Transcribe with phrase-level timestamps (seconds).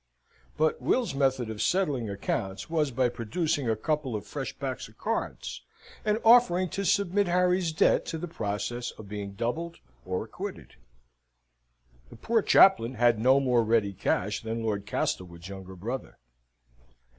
[0.57, 4.97] But Will's method of settling accounts was by producing a couple of fresh packs of
[4.97, 5.61] cards,
[6.03, 10.73] and offering to submit Harry's debt to the process of being doubled or acquitted.
[12.09, 16.17] The poor chaplain had no more ready cash than Lord Castlewood's younger brother.